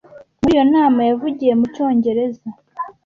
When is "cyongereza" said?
1.73-2.45